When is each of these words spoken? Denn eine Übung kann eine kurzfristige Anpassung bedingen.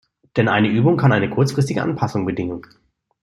Denn 0.35 0.47
eine 0.49 0.67
Übung 0.67 0.97
kann 0.97 1.11
eine 1.11 1.29
kurzfristige 1.29 1.83
Anpassung 1.83 2.25
bedingen. 2.25 2.63